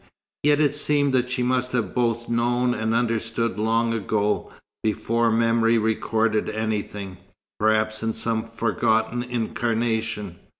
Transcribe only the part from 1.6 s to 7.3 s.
have both known and understood long ago, before memory recorded anything